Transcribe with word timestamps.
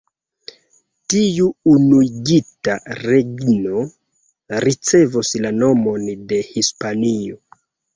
Tiu 1.13 1.49
unuigita 1.73 2.79
regno 3.03 3.85
ricevos 4.69 5.35
la 5.47 5.57
nomon 5.63 6.13
de 6.35 6.47
Hispanio. 6.53 7.43